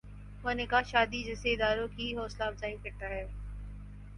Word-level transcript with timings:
وہ 0.43 0.51
نکاح 0.53 0.81
شادی 0.83 1.21
جیسے 1.23 1.53
اداروں 1.53 1.87
کی 1.87 2.15
حوصلہ 2.17 2.43
افزائی 2.45 2.75
کرتا 2.83 3.09
ہے۔ 3.09 3.25